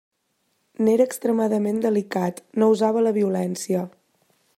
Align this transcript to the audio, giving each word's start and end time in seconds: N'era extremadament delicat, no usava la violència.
N'era 0.85 1.05
extremadament 1.09 1.77
delicat, 1.83 2.41
no 2.63 2.71
usava 2.77 3.05
la 3.09 3.13
violència. 3.19 3.85